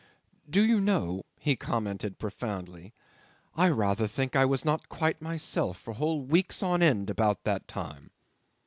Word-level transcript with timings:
"Do 0.49 0.63
you 0.65 0.81
know," 0.81 1.21
he 1.37 1.55
commented 1.55 2.17
profoundly, 2.17 2.91
"I 3.55 3.69
rather 3.69 4.07
think 4.07 4.35
I 4.35 4.45
was 4.45 4.65
not 4.65 4.89
quite 4.89 5.21
myself 5.21 5.77
for 5.77 5.93
whole 5.93 6.21
weeks 6.23 6.63
on 6.63 6.81
end 6.81 7.11
about 7.11 7.43
that 7.43 7.67
time." 7.67 8.09